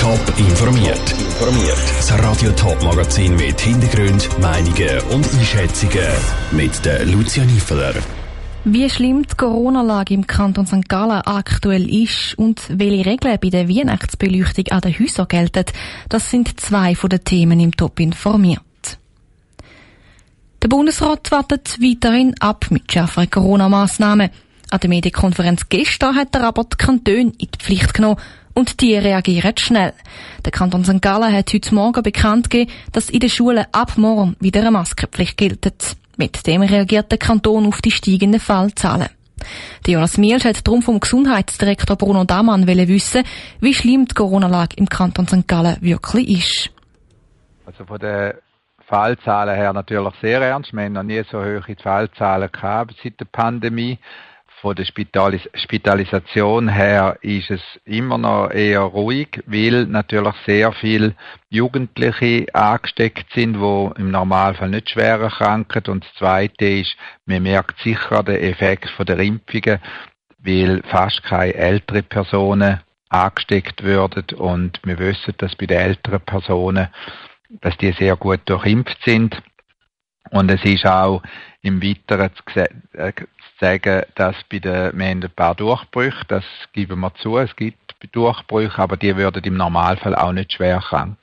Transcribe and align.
Top 0.00 0.38
informiert. 0.38 1.10
Informiert. 1.10 1.76
Das 1.98 2.18
Radio 2.20 2.50
Top 2.52 2.82
Magazin 2.82 3.36
mit 3.36 3.60
Hintergrund, 3.60 4.30
Meinungen 4.40 4.98
und 5.10 5.26
Einschätzungen 5.34 6.08
mit 6.52 6.82
der 6.86 7.04
Lucia 7.04 7.44
Niefeler. 7.44 7.92
Wie 8.64 8.88
schlimm 8.88 9.26
die 9.26 9.36
Corona-Lage 9.36 10.14
im 10.14 10.26
Kanton 10.26 10.66
St. 10.66 10.88
Gallen 10.88 11.20
aktuell 11.20 11.86
ist 11.92 12.32
und 12.38 12.62
welche 12.70 13.04
Regeln 13.04 13.38
bei 13.42 13.50
der 13.50 13.68
Weihnachtsbeleuchtung 13.68 14.68
an 14.68 14.80
den 14.80 14.98
Häusern 14.98 15.28
gelten, 15.28 15.66
das 16.08 16.30
sind 16.30 16.58
zwei 16.58 16.94
von 16.94 17.10
den 17.10 17.22
Themen 17.22 17.60
im 17.60 17.76
Top 17.76 18.00
informiert. 18.00 18.62
Der 20.62 20.68
Bundesrat 20.68 21.30
wartet 21.30 21.76
weiterhin 21.78 22.34
ab 22.40 22.64
mit 22.70 22.90
schärferen 22.90 23.28
Corona-Massnahmen. 23.28 24.30
An 24.70 24.80
der 24.80 24.88
Medienkonferenz 24.88 25.68
gestern 25.68 26.16
hat 26.16 26.34
er 26.34 26.44
aber 26.44 26.64
die 26.64 26.78
Kantone 26.78 27.32
in 27.36 27.48
die 27.52 27.58
Pflicht 27.58 27.92
genommen 27.92 28.16
und 28.60 28.80
die 28.82 28.94
reagieren 28.94 29.56
schnell. 29.56 29.94
Der 30.44 30.52
Kanton 30.52 30.84
St. 30.84 31.00
Gallen 31.00 31.32
hat 31.32 31.52
heute 31.52 31.74
Morgen 31.74 32.02
bekannt 32.02 32.50
gegeben, 32.50 32.70
dass 32.92 33.08
in 33.08 33.20
den 33.20 33.30
Schulen 33.30 33.64
ab 33.72 33.96
morgen 33.96 34.36
wieder 34.38 34.60
eine 34.60 34.70
Maskenpflicht 34.70 35.38
gilt. 35.38 35.96
Mit 36.18 36.46
dem 36.46 36.60
reagiert 36.60 37.10
der 37.10 37.18
Kanton 37.18 37.66
auf 37.66 37.80
die 37.80 37.90
steigenden 37.90 38.38
Fallzahlen. 38.38 39.08
Der 39.86 39.94
Jonas 39.94 40.18
Mielsch 40.18 40.44
hat 40.44 40.66
darum 40.66 40.82
vom 40.82 41.00
Gesundheitsdirektor 41.00 41.96
Bruno 41.96 42.24
Damann 42.24 42.66
wissen, 42.66 43.24
wie 43.60 43.72
schlimm 43.72 44.04
die 44.04 44.14
Corona-Lage 44.14 44.76
im 44.76 44.90
Kanton 44.90 45.26
St. 45.26 45.48
Gallen 45.48 45.78
wirklich 45.80 46.28
ist. 46.28 46.70
Also 47.64 47.86
von 47.86 47.98
der 47.98 48.40
Fallzahlen 48.86 49.54
her 49.54 49.72
natürlich 49.72 50.12
sehr 50.20 50.42
ernst. 50.42 50.74
Wir 50.74 50.82
haben 50.82 50.92
noch 50.92 51.02
nie 51.02 51.22
so 51.30 51.38
hohe 51.38 51.62
Fallzahlen 51.82 52.50
gehabt 52.52 52.94
seit 53.02 53.18
der 53.18 53.24
Pandemie. 53.24 53.98
Von 54.60 54.76
der 54.76 54.84
Spitalis 54.84 55.48
Spitalisation 55.54 56.68
her 56.68 57.16
ist 57.22 57.50
es 57.50 57.62
immer 57.86 58.18
noch 58.18 58.50
eher 58.50 58.80
ruhig, 58.80 59.42
weil 59.46 59.86
natürlich 59.86 60.34
sehr 60.44 60.72
viele 60.72 61.14
Jugendliche 61.48 62.46
angesteckt 62.52 63.32
sind, 63.32 63.54
die 63.54 64.00
im 64.00 64.10
Normalfall 64.10 64.68
nicht 64.68 64.90
schwer 64.90 65.18
erkranken. 65.18 65.84
Und 65.88 66.04
das 66.04 66.12
Zweite 66.14 66.66
ist, 66.66 66.94
man 67.24 67.42
merkt 67.42 67.80
sicher 67.80 68.22
den 68.22 68.36
Effekt 68.36 68.90
von 68.90 69.06
der 69.06 69.18
Impfungen, 69.20 69.78
weil 70.38 70.82
fast 70.90 71.22
keine 71.22 71.54
ältere 71.54 72.02
Personen 72.02 72.80
angesteckt 73.08 73.82
würden. 73.82 74.24
Und 74.36 74.78
wir 74.84 74.98
wissen, 74.98 75.32
dass 75.38 75.56
bei 75.56 75.66
den 75.66 75.78
älteren 75.80 76.20
Personen, 76.20 76.88
dass 77.62 77.78
die 77.78 77.92
sehr 77.92 78.16
gut 78.16 78.40
durchimpft 78.44 78.98
sind. 79.04 79.42
Und 80.30 80.50
es 80.50 80.64
ist 80.64 80.86
auch 80.86 81.22
im 81.62 81.82
Weiteren 81.82 82.30
zu, 82.34 82.60
äh, 82.98 83.12
sagen, 83.60 84.02
dass 84.14 84.36
bei 84.50 84.58
den, 84.58 84.98
wir 84.98 85.06
haben 85.06 85.22
ein 85.22 85.30
paar 85.34 85.54
Durchbrüche, 85.54 86.24
das 86.28 86.44
geben 86.72 87.00
wir 87.00 87.14
zu, 87.16 87.36
es 87.38 87.54
gibt 87.56 87.78
Durchbrüche, 88.12 88.78
aber 88.78 88.96
die 88.96 89.16
würden 89.16 89.42
im 89.44 89.56
Normalfall 89.56 90.14
auch 90.14 90.32
nicht 90.32 90.52
schwer 90.52 90.80
krank. 90.80 91.18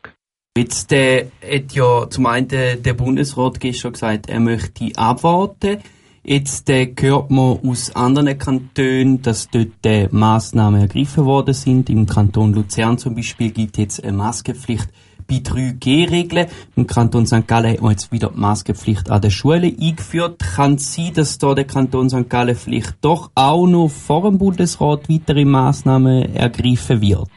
Jetzt 0.57 0.91
äh, 0.91 1.27
hat 1.43 1.73
ja 1.73 2.09
zum 2.09 2.25
einen 2.25 2.47
der 2.47 2.93
Bundesrat 2.93 3.59
gestern 3.59 3.93
gesagt, 3.93 4.29
er 4.29 4.39
möchte 4.39 4.91
abwarten. 4.95 5.77
Jetzt 6.23 6.69
äh, 6.69 6.93
hört 6.99 7.29
man 7.29 7.59
aus 7.63 7.95
anderen 7.95 8.37
Kantonen, 8.37 9.21
dass 9.21 9.49
dort 9.49 9.85
äh, 9.85 10.09
Massnahmen 10.11 10.81
ergriffen 10.81 11.25
worden 11.25 11.53
sind. 11.53 11.89
Im 11.89 12.05
Kanton 12.05 12.53
Luzern 12.53 12.97
zum 12.97 13.15
Beispiel 13.15 13.51
gibt 13.51 13.77
es 13.77 13.83
jetzt 13.83 14.03
eine 14.03 14.17
Maskenpflicht 14.17 14.89
bei 15.27 15.35
3G-Regeln. 15.35 16.47
Im 16.75 16.87
Kanton 16.87 17.25
St. 17.25 17.47
Gallen 17.47 17.73
hat 17.73 17.81
man 17.81 17.91
jetzt 17.91 18.11
wieder 18.11 18.29
die 18.29 18.39
Maskenpflicht 18.39 19.11
an 19.11 19.21
der 19.21 19.29
Schule 19.29 19.67
eingeführt. 19.67 20.39
Kann 20.55 20.75
es 20.75 20.93
sein, 20.93 21.13
dass 21.13 21.37
da 21.37 21.53
der 21.53 21.65
Kanton 21.65 22.09
St. 22.09 22.29
Gallen 22.29 22.55
vielleicht 22.55 22.95
doch 23.01 23.31
auch 23.35 23.67
noch 23.67 23.89
vor 23.89 24.23
dem 24.23 24.37
Bundesrat 24.37 25.09
weitere 25.09 25.45
Massnahmen 25.45 26.33
ergreifen 26.35 27.01
wird? 27.01 27.29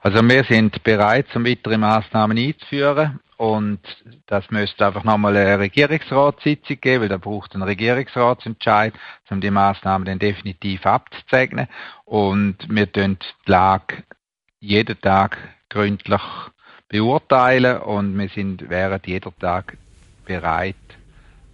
Also 0.00 0.22
wir 0.22 0.44
sind 0.44 0.82
bereit, 0.82 1.34
um 1.34 1.46
weitere 1.46 1.78
Massnahmen 1.78 2.36
einzuführen. 2.36 3.20
Und 3.36 3.80
das 4.26 4.50
müsste 4.50 4.86
einfach 4.86 5.02
nochmal 5.02 5.36
eine 5.36 5.58
Regierungsratssitzung 5.58 6.80
geben, 6.80 7.02
weil 7.02 7.08
da 7.08 7.16
braucht 7.16 7.54
einen 7.54 7.64
Regierungsratsentscheid, 7.64 8.94
um 9.30 9.40
die 9.40 9.50
Maßnahmen 9.50 10.06
dann 10.06 10.18
definitiv 10.18 10.86
abzuzeichnen. 10.86 11.66
Und 12.04 12.58
wir 12.68 12.90
tun 12.90 13.18
die 13.18 13.50
Lage 13.50 14.04
jeden 14.60 15.00
Tag 15.00 15.36
gründlich 15.68 16.22
beurteilen 16.88 17.80
und 17.82 18.16
wir 18.18 18.28
sind 18.28 18.68
während 18.68 19.06
jeder 19.06 19.32
Tag 19.38 19.76
bereit, 20.24 20.76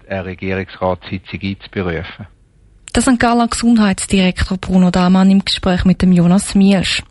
eine 0.09 0.25
Regierungsratssitzung 0.25 1.41
einzuberufen. 1.43 2.27
Der 2.93 3.03
St. 3.03 3.21
Galler 3.21 3.47
Gesundheitsdirektor 3.47 4.59
Bruno 4.59 4.91
Damann 4.91 5.31
im 5.31 5.45
Gespräch 5.45 5.85
mit 5.85 6.03
dem 6.03 6.11
Jonas 6.11 6.57
Mielsch. 6.57 7.05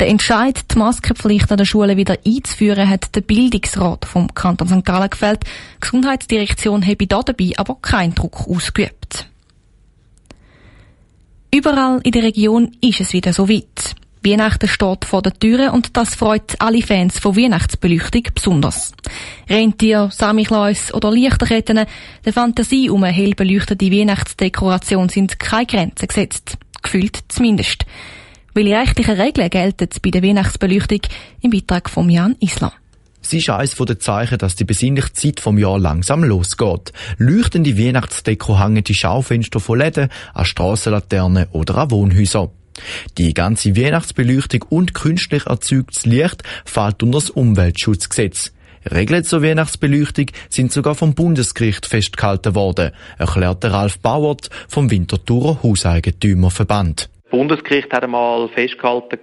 Der 0.00 0.08
Entscheid, 0.08 0.60
die 0.72 0.78
Maskenpflicht 0.78 1.52
an 1.52 1.58
der 1.58 1.64
Schule 1.66 1.96
wieder 1.96 2.18
einzuführen, 2.26 2.88
hat 2.88 3.14
der 3.14 3.20
Bildungsrat 3.20 4.06
vom 4.06 4.34
Kanton 4.34 4.66
St. 4.66 4.84
Gallen 4.84 5.08
gefällt. 5.08 5.44
Die 5.44 5.80
Gesundheitsdirektion 5.80 6.84
habe 6.84 7.06
dabei 7.06 7.52
aber 7.56 7.76
keinen 7.80 8.16
Druck 8.16 8.48
ausgeübt. 8.48 9.28
Überall 11.54 12.00
in 12.02 12.12
der 12.12 12.24
Region 12.24 12.76
ist 12.80 13.00
es 13.00 13.12
wieder 13.12 13.32
so 13.32 13.48
weit. 13.48 13.94
Weihnachten 14.22 14.68
steht 14.68 15.06
vor 15.06 15.22
der 15.22 15.32
Tür 15.32 15.72
und 15.72 15.96
das 15.96 16.14
freut 16.14 16.56
alle 16.58 16.82
Fans 16.82 17.18
von 17.18 17.36
Weihnachtsbeleuchtung 17.36 18.24
besonders. 18.34 18.92
Rentier, 19.48 20.10
Samichlaus 20.12 20.92
oder 20.92 21.10
Lichterketten, 21.10 21.86
der 22.24 22.32
Fantasie 22.32 22.90
um 22.90 23.02
eine 23.02 23.14
hell 23.14 23.34
beleuchtete 23.34 23.90
Weihnachtsdekoration 23.90 25.08
sind 25.08 25.38
keine 25.38 25.66
Grenzen 25.66 26.06
gesetzt. 26.06 26.58
Gefühlt 26.82 27.18
zumindest. 27.28 27.86
Welche 28.52 28.76
rechtlichen 28.76 29.20
Regeln 29.20 29.48
gelten 29.48 29.88
bei 30.02 30.10
der 30.10 30.22
Weihnachtsbeleuchtung 30.22 31.00
im 31.40 31.50
Beitrag 31.50 31.88
von 31.88 32.10
Jan 32.10 32.36
Islam. 32.40 32.72
Sie 33.22 33.38
ist 33.38 33.50
eines 33.50 33.74
der 33.74 33.98
Zeichen, 33.98 34.38
dass 34.38 34.56
die 34.56 34.64
besinnliche 34.64 35.12
Zeit 35.12 35.40
vom 35.40 35.58
Jahr 35.58 35.78
langsam 35.78 36.24
losgeht. 36.24 36.92
Leuchtende 37.18 37.78
Weihnachtsdeko 37.78 38.58
hängen 38.58 38.84
die 38.84 38.94
Schaufenster 38.94 39.60
von 39.60 39.78
Läden, 39.78 40.08
an 40.34 40.44
Strassenlaternen 40.44 41.46
oder 41.52 41.76
an 41.78 41.90
Wohnhäusern. 41.90 42.50
Die 43.18 43.34
ganze 43.34 43.76
Weihnachtsbeleuchtung 43.76 44.64
und 44.68 44.94
künstlich 44.94 45.46
erzeugtes 45.46 46.06
Licht 46.06 46.42
fällt 46.64 47.02
unter 47.02 47.18
das 47.18 47.30
Umweltschutzgesetz. 47.30 48.52
Regeln 48.90 49.24
zur 49.24 49.42
Weihnachtsbeleuchtung 49.42 50.26
sind 50.48 50.72
sogar 50.72 50.94
vom 50.94 51.14
Bundesgericht 51.14 51.84
festgehalten 51.84 52.54
worden, 52.54 52.92
erklärte 53.18 53.72
Ralf 53.72 53.98
Bauert 53.98 54.48
vom 54.68 54.90
Winterthurer 54.90 55.62
Hauseigentümerverband. 55.62 57.10
Das 57.24 57.30
Bundesgericht 57.30 57.92
hat 57.92 58.04
einmal 58.04 58.48
festgehalten, 58.48 59.18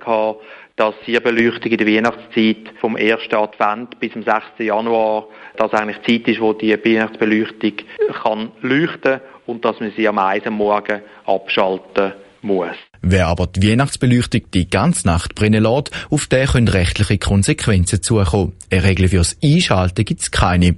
dass 0.75 0.93
die 1.07 1.19
Beleuchtung 1.19 1.71
in 1.71 1.77
der 1.77 1.87
Weihnachtszeit 1.87 2.71
vom 2.79 2.95
1. 2.95 3.33
Advent 3.33 3.99
bis 3.99 4.13
zum 4.13 4.23
6. 4.23 4.43
Januar 4.59 5.25
das 5.57 5.73
eigentlich 5.73 5.97
die 6.07 6.23
Zeit 6.23 6.35
ist, 6.35 6.41
wo 6.41 6.53
die 6.53 6.71
Weihnachtsbeleuchtung 6.71 7.73
kann 8.21 8.51
leuchten 8.61 9.19
und 9.47 9.65
dass 9.65 9.79
man 9.79 9.91
sie 9.97 10.07
am 10.07 10.19
1. 10.19 10.45
Morgen 10.51 11.01
abschalten 11.25 12.13
muss. 12.43 12.75
Wer 13.01 13.27
aber 13.27 13.47
die 13.47 13.69
Weihnachtsbeleuchtung 13.69 14.41
die 14.53 14.69
ganze 14.69 15.07
Nacht 15.07 15.35
brennen 15.35 15.63
lässt, 15.63 15.91
auf 16.09 16.27
den 16.27 16.47
können 16.47 16.67
rechtliche 16.67 17.17
Konsequenzen 17.17 18.01
zukommen. 18.01 18.53
Eine 18.69 18.83
Regel 18.83 19.09
fürs 19.09 19.37
Einschalten 19.43 20.05
gibt 20.05 20.21
es 20.21 20.31
keine. 20.31 20.75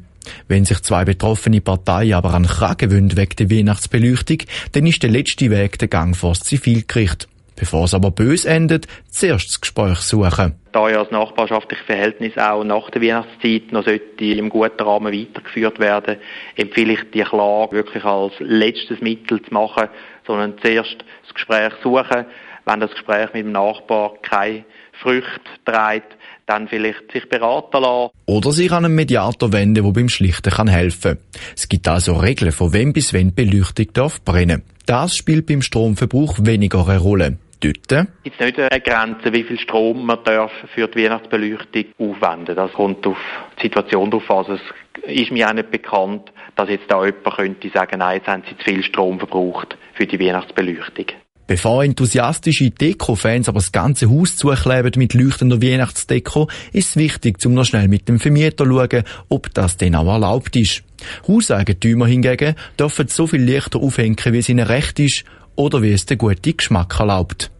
Wenn 0.47 0.65
sich 0.65 0.81
zwei 0.81 1.05
betroffene 1.05 1.61
Parteien 1.61 2.13
aber 2.13 2.33
an 2.33 2.45
Kragen 2.45 2.91
wegen 2.91 3.09
der 3.09 3.49
Weihnachtsbeleuchtung, 3.49 4.39
dann 4.73 4.85
ist 4.85 5.01
der 5.01 5.09
letzte 5.09 5.49
Weg 5.49 5.79
der 5.79 5.87
Gang 5.87 6.15
vor 6.15 6.33
das 6.33 6.41
Zivilgericht. 6.41 7.27
Bevor 7.59 7.83
es 7.83 7.93
aber 7.93 8.11
bös 8.11 8.45
endet, 8.45 8.87
zuerst 9.09 9.49
das 9.49 9.59
Gespräch 9.59 9.99
suchen. 9.99 10.55
Da 10.71 10.89
ja 10.89 11.03
das 11.03 11.11
nachbarschaftliche 11.11 11.83
Verhältnis 11.83 12.37
auch 12.37 12.63
nach 12.63 12.89
der 12.89 13.01
Weihnachtszeit 13.01 13.73
noch 13.73 13.83
sollte 13.83 14.23
im 14.23 14.49
guten 14.49 14.81
Rahmen 14.81 15.13
weitergeführt 15.13 15.77
werden, 15.79 16.17
empfehle 16.55 16.93
ich 16.93 17.11
die 17.13 17.21
Klage 17.21 17.75
wirklich 17.75 18.05
als 18.05 18.33
letztes 18.39 19.01
Mittel 19.01 19.41
zu 19.41 19.53
machen, 19.53 19.89
sondern 20.25 20.53
zuerst 20.61 21.03
das 21.25 21.33
Gespräch 21.33 21.73
suchen. 21.83 22.25
Wenn 22.65 22.79
das 22.79 22.91
Gespräch 22.91 23.33
mit 23.33 23.45
dem 23.45 23.51
Nachbar 23.51 24.13
keine 24.21 24.63
Früchte 25.01 25.41
trägt, 25.65 26.15
dann 26.45 26.67
vielleicht 26.67 27.11
sich 27.11 27.27
beraten 27.27 27.81
lassen. 27.81 28.11
Oder 28.25 28.51
sich 28.51 28.71
an 28.71 28.85
einen 28.85 28.95
Mediator 28.95 29.51
wenden, 29.51 29.75
der 29.75 29.91
beim 29.91 30.07
Schlichten 30.07 30.51
kann 30.51 30.67
helfen 30.67 31.17
Es 31.55 31.67
gibt 31.67 31.87
also 31.87 32.13
Regeln, 32.13 32.51
von 32.51 32.71
wem 32.71 32.93
bis 32.93 33.13
wann 33.13 33.33
Beleuchtung 33.33 33.87
darf 33.93 34.21
brennen. 34.23 34.63
Das 34.85 35.15
spielt 35.15 35.45
beim 35.45 35.61
Stromverbrauch 35.61 36.37
weniger 36.41 36.87
eine 36.87 36.99
Rolle. 36.99 37.37
Gibt 37.61 37.91
es 37.91 38.39
nicht 38.39 38.57
eine 38.57 38.81
Grenze, 38.81 39.33
wie 39.33 39.43
viel 39.43 39.59
Strom 39.59 40.05
man 40.05 40.23
darf 40.23 40.51
für 40.73 40.87
die 40.87 41.03
Weihnachtsbeleuchtung 41.03 41.85
aufwenden. 41.97 42.55
Das 42.55 42.71
kommt 42.71 43.05
auf 43.05 43.17
die 43.57 43.63
Situation 43.63 44.09
drauf 44.09 44.29
an. 44.31 44.37
Also 44.37 44.53
es 44.53 45.21
ist 45.21 45.31
mir 45.31 45.49
auch 45.49 45.53
nicht 45.53 45.69
bekannt, 45.69 46.31
dass 46.55 46.69
jetzt 46.69 46.89
da 46.89 47.03
jemand 47.03 47.35
könnte 47.35 47.69
sagen, 47.69 47.99
nein, 47.99 48.17
jetzt 48.17 48.27
haben 48.27 48.43
sie 48.49 48.57
zu 48.57 48.63
viel 48.63 48.83
Strom 48.83 49.19
verbraucht 49.19 49.77
für 49.93 50.07
die 50.07 50.19
Weihnachtsbeleuchtung. 50.19 51.07
Bevor 51.47 51.83
enthusiastische 51.83 52.69
Deko-Fans 52.69 53.49
aber 53.49 53.57
das 53.57 53.71
ganze 53.71 54.07
Haus 54.09 54.37
zukleben 54.37 54.91
mit 54.97 55.15
leuchtender 55.15 55.61
Weihnachtsdeko, 55.61 56.47
ist 56.71 56.89
es 56.89 56.95
wichtig, 56.95 57.41
zum 57.41 57.55
noch 57.55 57.65
schnell 57.65 57.87
mit 57.87 58.07
dem 58.07 58.19
Vermieter 58.19 58.65
zu 58.65 58.71
schauen, 58.71 59.03
ob 59.29 59.51
das 59.55 59.75
denn 59.75 59.95
auch 59.95 60.07
erlaubt 60.07 60.55
ist. 60.55 60.83
Hauseigentümer 61.27 62.05
hingegen 62.05 62.53
dürfen 62.79 63.07
so 63.07 63.25
viel 63.25 63.41
Lichter 63.41 63.79
aufhängen, 63.79 64.17
wie 64.25 64.37
es 64.37 64.47
ihnen 64.47 64.65
recht 64.65 64.99
ist 64.99 65.25
oder 65.59 65.81
wie 65.81 65.91
es 65.91 66.05
der 66.05 66.15
gute 66.15 66.53
Geschmack 66.53 66.99
erlaubt. 66.99 67.51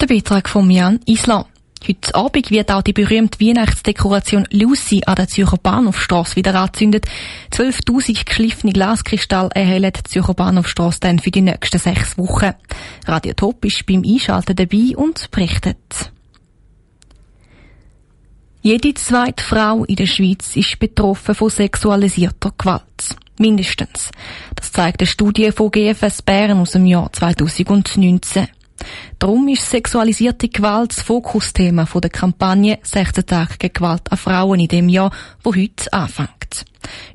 Der 0.00 0.06
Beitrag 0.06 0.50
von 0.50 0.70
Jan 0.70 1.00
Islam. 1.06 1.46
Heute 1.86 2.14
Abend 2.14 2.50
wird 2.50 2.70
auch 2.70 2.82
die 2.82 2.92
berühmte 2.92 3.40
Weihnachtsdekoration 3.40 4.46
Lucy 4.50 5.02
an 5.06 5.14
der 5.14 5.28
Zürcher 5.28 5.56
Bahnhofstrasse 5.56 6.36
wieder 6.36 6.54
angezündet. 6.54 7.06
12.000 7.52 8.26
geschliffene 8.26 8.72
Glaskristalle 8.74 9.50
erhellen 9.54 9.92
die 9.96 10.02
Zürcher 10.02 10.34
Bahnhofstrasse 10.34 11.00
dann 11.00 11.20
für 11.20 11.30
die 11.30 11.40
nächsten 11.40 11.78
sechs 11.78 12.18
Wochen. 12.18 12.52
Radio 13.06 13.32
Top 13.32 13.64
ist 13.64 13.86
beim 13.86 14.02
Einschalten 14.04 14.54
dabei 14.54 14.96
und 14.96 15.30
berichtet. 15.30 16.12
Jede 18.60 18.92
zweite 18.92 19.42
Frau 19.42 19.84
in 19.84 19.96
der 19.96 20.06
Schweiz 20.06 20.54
ist 20.54 20.78
betroffen 20.78 21.34
von 21.34 21.48
sexualisierter 21.48 22.52
Gewalt. 22.58 23.16
Mindestens. 23.38 24.10
Das 24.54 24.72
zeigt 24.72 25.00
eine 25.00 25.06
Studie 25.06 25.52
von 25.52 25.70
GFS 25.70 26.22
Bern 26.22 26.58
aus 26.58 26.72
dem 26.72 26.86
Jahr 26.86 27.12
2019. 27.12 28.48
Darum 29.18 29.48
ist 29.48 29.68
sexualisierte 29.68 30.48
Gewalt 30.48 30.92
das 30.92 31.02
Fokusthema 31.02 31.84
der 31.84 32.10
Kampagne 32.10 32.78
16 32.82 33.26
Tage 33.26 33.54
gegen 33.58 33.74
Gewalt 33.74 34.10
an 34.10 34.18
Frauen 34.18 34.60
in 34.60 34.68
dem 34.68 34.88
Jahr, 34.88 35.10
wo 35.42 35.54
heute 35.54 35.92
anfängt. 35.92 36.64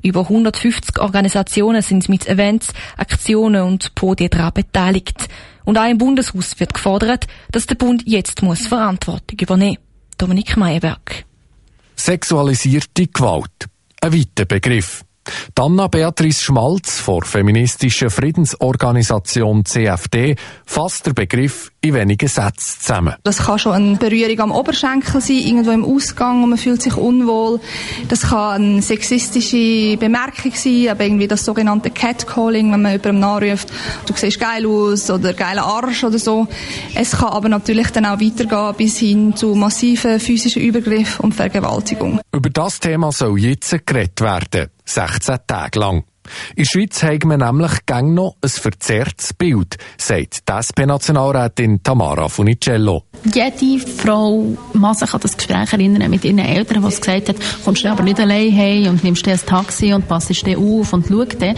Über 0.02 0.20
150 0.20 1.00
Organisationen 1.00 1.82
sind 1.82 2.08
mit 2.08 2.28
Events, 2.28 2.72
Aktionen 2.96 3.62
und 3.62 3.94
Podien 3.94 4.30
daran 4.30 4.52
beteiligt. 4.52 5.28
Und 5.64 5.78
auch 5.78 5.88
im 5.88 5.98
Bundeshaus 5.98 6.60
wird 6.60 6.74
gefordert, 6.74 7.26
dass 7.50 7.66
der 7.66 7.76
Bund 7.76 8.02
jetzt 8.06 8.42
muss 8.42 8.66
Verantwortung 8.66 9.38
übernehmen 9.40 9.78
muss. 9.78 10.18
Dominik 10.18 10.56
Meyerberg. 10.56 11.24
Sexualisierte 11.96 13.06
Gewalt. 13.06 13.66
Ein 14.00 14.12
weiter 14.12 14.44
Begriff. 14.44 15.04
Anna 15.64 15.88
Beatrice 15.88 16.42
Schmalz 16.42 17.00
vor 17.00 17.24
feministischen 17.24 18.10
Friedensorganisation 18.10 19.64
CFD 19.64 20.36
fasst 20.66 21.06
der 21.06 21.14
Begriff 21.14 21.72
in 21.80 21.94
wenigen 21.94 22.28
Sätzen 22.28 22.80
zusammen. 22.80 23.14
Das 23.22 23.38
kann 23.38 23.58
schon 23.58 23.72
eine 23.72 23.96
Berührung 23.96 24.40
am 24.40 24.52
Oberschenkel 24.52 25.20
sein, 25.20 25.36
irgendwo 25.36 25.70
im 25.70 25.84
Ausgang 25.84 26.42
und 26.42 26.50
man 26.50 26.58
fühlt 26.58 26.82
sich 26.82 26.96
unwohl. 26.96 27.60
Das 28.08 28.28
kann 28.28 28.62
eine 28.62 28.82
sexistische 28.82 29.96
Bemerkung 29.96 30.52
sein, 30.54 30.88
aber 30.90 31.04
irgendwie 31.04 31.28
das 31.28 31.44
sogenannte 31.44 31.90
Catcalling, 31.90 32.70
wenn 32.72 32.82
man 32.82 32.92
jemandem 32.92 33.20
nachruft, 33.20 33.68
du 34.06 34.12
siehst 34.14 34.38
geil 34.38 34.66
aus 34.66 35.10
oder 35.10 35.32
geiler 35.32 35.64
Arsch 35.64 36.04
oder 36.04 36.18
so. 36.18 36.46
Es 36.94 37.12
kann 37.12 37.30
aber 37.30 37.48
natürlich 37.48 37.90
dann 37.90 38.06
auch 38.06 38.20
weitergehen 38.20 38.74
bis 38.76 38.98
hin 38.98 39.34
zu 39.34 39.54
massiven 39.54 40.20
physischen 40.20 40.62
Übergriffen 40.62 41.24
und 41.24 41.34
Vergewaltigung. 41.34 42.20
Über 42.32 42.50
das 42.50 42.80
Thema 42.80 43.12
soll 43.12 43.38
jetzt 43.38 43.86
geredet 43.86 44.20
werden. 44.20 44.73
16 44.84 45.38
Tage 45.46 45.78
lang. 45.78 46.04
In 46.56 46.64
der 46.64 46.70
Schweiz 46.70 47.02
haben 47.02 47.30
wir 47.30 47.36
nämlich 47.36 47.86
gang 47.86 48.14
noch 48.14 48.36
ein 48.40 48.48
verzerrtes 48.48 49.34
Bild, 49.34 49.76
sagt 49.98 50.48
die 50.48 50.52
SP-Nationalrätin 50.52 51.82
Tamara 51.82 52.28
Funicello. 52.28 53.04
Jede 53.24 53.86
Frau 53.86 54.56
muss 54.72 54.98
sich 55.00 55.12
an 55.12 55.20
das 55.20 55.36
Gespräch 55.36 55.72
erinnern 55.72 56.10
mit 56.10 56.24
ihren 56.24 56.38
Eltern, 56.38 56.82
die 56.82 56.94
gesagt 56.94 57.28
hat, 57.28 57.36
kommst 57.64 57.84
du 57.84 57.90
aber 57.90 58.02
nicht 58.02 58.20
allein 58.20 58.56
heim 58.56 58.88
und 58.88 59.04
nimmst 59.04 59.26
dir 59.26 59.32
ein 59.32 59.40
Taxi 59.44 59.92
und 59.92 60.08
passt 60.08 60.30
dir 60.46 60.58
auf 60.58 60.92
und 60.92 61.06
schau 61.08 61.24
dir. 61.24 61.54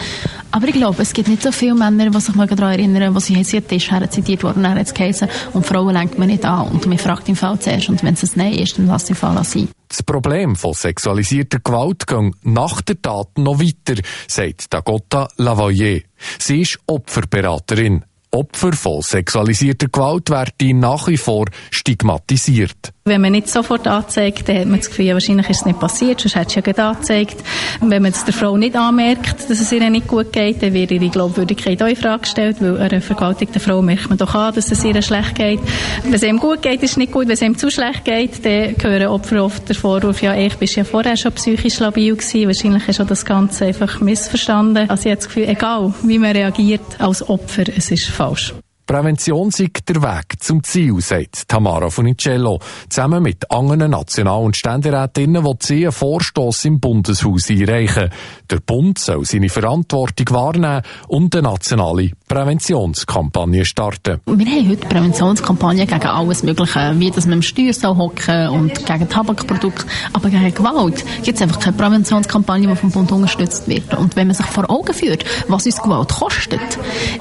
Aber 0.50 0.68
ich 0.68 0.74
glaube, 0.74 1.02
es 1.02 1.12
gibt 1.12 1.28
nicht 1.28 1.42
so 1.42 1.52
viele 1.52 1.74
Männer, 1.74 2.10
die 2.10 2.20
sich 2.20 2.34
mal 2.34 2.46
daran 2.46 2.72
erinnern, 2.72 3.14
wo 3.14 3.18
sie 3.20 3.42
sie 3.44 3.60
Tisch 3.60 3.90
zitiert 4.10 4.42
wurden, 4.42 4.62
dann 4.62 4.78
hat 4.78 4.86
es 4.86 4.94
geheißen, 4.94 5.28
und 5.52 5.66
Frauen 5.66 5.94
lenkt 5.94 6.18
man 6.18 6.28
nicht 6.28 6.44
an 6.44 6.68
und 6.68 6.86
man 6.86 6.98
fragt 6.98 7.28
im 7.28 7.36
Fall 7.36 7.58
zuerst 7.58 7.88
und 7.88 8.02
wenn 8.02 8.14
es 8.14 8.22
ein 8.22 8.30
Nein 8.34 8.54
ist, 8.54 8.78
dann 8.78 8.86
lass 8.86 9.04
den 9.04 9.16
Fall 9.16 9.42
sein. 9.44 9.68
Das 9.96 10.02
Problem 10.02 10.56
von 10.56 10.74
sexualisierter 10.74 11.58
Gewalt 11.60 12.06
geht 12.06 12.34
nach 12.44 12.82
der 12.82 13.00
Tat 13.00 13.38
noch 13.38 13.58
weiter, 13.58 13.98
sagt 14.28 14.70
Dagota 14.74 15.26
Lavoyer. 15.38 16.00
Sie 16.38 16.60
ist 16.60 16.78
Opferberaterin. 16.86 18.04
Opfer 18.30 18.74
von 18.74 19.00
sexualisierter 19.00 19.88
Gewalt 19.88 20.28
werden 20.28 20.80
nach 20.80 21.08
wie 21.08 21.16
vor 21.16 21.46
stigmatisiert. 21.70 22.92
Wenn 23.08 23.20
man 23.20 23.30
nicht 23.30 23.48
sofort 23.48 23.86
anzeigt, 23.86 24.48
dann 24.48 24.58
hat 24.58 24.66
man 24.66 24.80
das 24.80 24.88
Gefühl, 24.88 25.12
wahrscheinlich 25.12 25.48
ist 25.48 25.60
es 25.60 25.64
nicht 25.64 25.78
passiert, 25.78 26.20
sonst 26.20 26.34
hätte 26.34 26.48
es 26.48 26.54
ja 26.56 26.60
gerade 26.60 26.82
angezeigt. 26.82 27.36
Wenn 27.80 28.02
man 28.02 28.10
es 28.10 28.24
der 28.24 28.34
Frau 28.34 28.56
nicht 28.56 28.74
anmerkt, 28.74 29.48
dass 29.48 29.60
es 29.60 29.70
ihr 29.70 29.88
nicht 29.88 30.08
gut 30.08 30.32
geht, 30.32 30.60
dann 30.60 30.74
wird 30.74 30.90
ihre 30.90 31.08
Glaubwürdigkeit 31.08 31.80
auch 31.84 31.86
in 31.86 31.94
Frage 31.94 32.22
gestellt, 32.22 32.56
weil 32.58 32.78
einer 32.78 33.00
vergewaltigten 33.00 33.60
Frau 33.60 33.80
merkt 33.80 34.08
man 34.08 34.18
doch 34.18 34.34
an, 34.34 34.52
dass 34.52 34.72
es 34.72 34.84
ihr 34.84 35.00
schlecht 35.02 35.36
geht. 35.36 35.60
Wenn 36.02 36.14
es 36.14 36.24
ihm 36.24 36.40
gut 36.40 36.62
geht, 36.62 36.82
ist 36.82 36.90
es 36.90 36.96
nicht 36.96 37.12
gut. 37.12 37.28
Wenn 37.28 37.34
es 37.34 37.42
ihm 37.42 37.56
zu 37.56 37.70
schlecht 37.70 38.04
geht, 38.04 38.44
dann 38.44 38.74
hören 38.82 39.06
Opfer 39.06 39.44
oft 39.44 39.68
der 39.68 39.76
Vorwurf, 39.76 40.20
ja, 40.20 40.34
ich 40.34 40.56
bist 40.56 40.74
ja 40.74 40.82
vorher 40.82 41.16
schon 41.16 41.30
psychisch 41.30 41.78
labil 41.78 42.16
gewesen. 42.16 42.48
Wahrscheinlich 42.48 42.88
ist 42.88 43.00
auch 43.00 43.06
das 43.06 43.24
Ganze 43.24 43.66
einfach 43.66 44.00
missverstanden. 44.00 44.90
Also 44.90 45.02
ich 45.02 45.12
habe 45.12 45.16
das 45.18 45.26
Gefühl, 45.28 45.48
egal 45.48 45.94
wie 46.02 46.18
man 46.18 46.32
reagiert 46.32 46.98
als 46.98 47.28
Opfer, 47.28 47.66
es 47.68 47.88
ist 47.92 48.06
falsch. 48.06 48.52
Prävention 48.86 49.50
sei 49.50 49.68
der 49.88 50.00
Weg 50.00 50.40
zum 50.40 50.62
Ziel, 50.62 51.00
sagt 51.00 51.48
Tamara 51.48 51.90
Funicello. 51.90 52.60
Zusammen 52.88 53.20
mit 53.20 53.50
anderen 53.50 53.90
National- 53.90 54.44
und 54.44 54.56
Ständerätinnen 54.56 55.44
will 55.44 55.56
sie 55.60 55.82
einen 55.82 55.92
Vorstoss 55.92 56.64
im 56.64 56.78
Bundeshaus 56.78 57.50
einreichen. 57.50 58.10
Der 58.48 58.60
Bund 58.60 59.00
soll 59.00 59.24
seine 59.24 59.48
Verantwortung 59.48 60.26
wahrnehmen 60.30 60.82
und 61.08 61.34
eine 61.34 61.48
nationale 61.48 62.12
Präventionskampagne 62.28 63.64
starten. 63.64 64.20
Wir 64.24 64.46
haben 64.46 64.70
heute 64.70 64.86
Präventionskampagnen 64.86 65.88
gegen 65.88 66.06
alles 66.06 66.44
Mögliche, 66.44 66.94
wie 66.96 67.10
dass 67.10 67.26
man 67.26 67.38
im 67.38 67.42
Steuer 67.42 67.72
soll 67.72 67.96
hocken 67.96 68.48
und 68.50 68.86
gegen 68.86 69.08
Tabakprodukte. 69.08 69.84
Aber 70.12 70.30
gegen 70.30 70.54
Gewalt 70.54 71.04
gibt 71.24 71.34
es 71.34 71.42
einfach 71.42 71.58
keine 71.58 71.76
Präventionskampagne, 71.76 72.68
die 72.68 72.76
vom 72.76 72.92
Bund 72.92 73.10
unterstützt 73.10 73.66
wird. 73.66 73.94
Und 73.94 74.14
wenn 74.14 74.28
man 74.28 74.36
sich 74.36 74.46
vor 74.46 74.70
Augen 74.70 74.94
führt, 74.94 75.24
was 75.48 75.66
uns 75.66 75.82
Gewalt 75.82 76.10
kostet, 76.10 76.60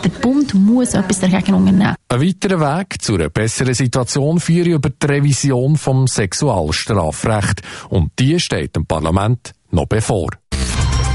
der 0.04 0.10
Bund 0.10 0.54
muss 0.54 0.94
etwas 0.94 1.22
dagegen 1.22 1.55
unternehmen. 1.56 1.96
Ein 2.10 2.22
weiterer 2.22 2.80
Weg 2.80 3.02
zu 3.02 3.16
einer 3.16 3.30
besseren 3.30 3.74
Situation 3.74 4.40
führe 4.40 4.70
über 4.70 4.90
die 4.90 5.06
Revision 5.06 5.76
vom 5.76 6.08
Sexualstrafrecht. 6.08 7.62
Und 7.90 8.12
die 8.20 8.40
steht 8.40 8.76
dem 8.76 8.86
Parlament 8.86 9.54
noch 9.72 9.88
bevor. 9.88 10.30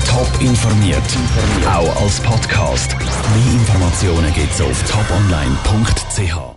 Top 0.07 0.41
informiert, 0.41 1.03
auch 1.67 2.03
als 2.03 2.21
Podcast. 2.21 2.97
Mehr 2.99 3.53
Informationen 3.53 4.33
gibt's 4.35 4.61
auf 4.61 4.83
toponline.ch. 4.91 6.57